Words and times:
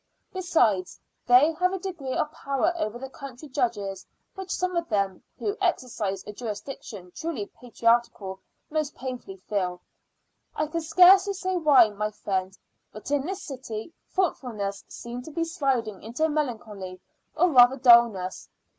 Besides, 0.33 0.99
they 1.27 1.51
have 1.59 1.73
a 1.73 1.77
degree 1.77 2.15
of 2.15 2.31
power 2.31 2.73
over 2.75 2.97
the 2.97 3.07
country 3.07 3.47
judges, 3.47 4.03
which 4.33 4.49
some 4.49 4.75
of 4.75 4.89
them, 4.89 5.21
who 5.37 5.55
exercise 5.61 6.23
a 6.25 6.33
jurisdiction 6.33 7.11
truly 7.13 7.45
patriarchal 7.45 8.39
most 8.71 8.95
painfully 8.95 9.37
feel. 9.37 9.79
I 10.55 10.65
can 10.65 10.81
scarcely 10.81 11.33
say 11.33 11.55
why, 11.55 11.89
my 11.91 12.09
friend, 12.09 12.57
but 12.91 13.11
in 13.11 13.27
this 13.27 13.43
city 13.43 13.93
thoughtfulness 14.09 14.83
seemed 14.87 15.23
to 15.25 15.31
be 15.31 15.43
sliding 15.43 16.01
into 16.01 16.27
melancholy 16.27 16.99
or 17.35 17.51
rather 17.51 17.77
dulness. 17.77 18.49